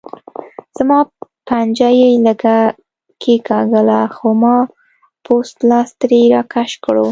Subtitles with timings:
[0.77, 0.99] زما
[1.47, 2.59] پنجه یې لږه
[3.21, 4.57] کېګاږله خو ما
[5.23, 7.07] پوست لاس ترې راکش کړو.